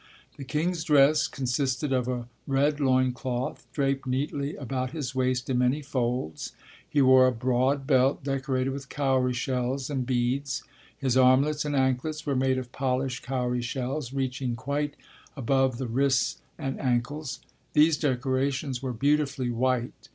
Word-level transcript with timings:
The 0.37 0.43
king's 0.43 0.83
dress 0.83 1.27
consisted 1.27 1.93
of 1.93 2.07
a 2.07 2.27
red 2.47 2.79
loin 2.79 3.11
cloth, 3.13 3.67
draped 3.71 4.07
neatly 4.07 4.55
about 4.55 4.89
his 4.93 5.13
waist 5.13 5.47
in 5.47 5.59
many 5.59 5.83
folds. 5.83 6.53
He 6.89 7.03
wore 7.03 7.27
a 7.27 7.31
broad 7.31 7.85
belt 7.85 8.23
decorated 8.23 8.71
with 8.71 8.89
cowrie 8.89 9.35
shells 9.35 9.91
and 9.91 10.03
beads. 10.03 10.63
His 10.97 11.15
armlets 11.17 11.65
and 11.65 11.75
anklets 11.75 12.25
were 12.25 12.35
made 12.35 12.57
of 12.57 12.71
polished 12.71 13.21
cowrie 13.21 13.61
shells 13.61 14.11
reaching 14.11 14.55
quite 14.55 14.95
above 15.37 15.77
the 15.77 15.85
wrists 15.87 16.41
and 16.57 16.79
ankles. 16.81 17.39
These 17.73 17.99
decorations 17.99 18.81
were 18.81 18.93
beautifully 18.93 19.51
white. 19.51 20.09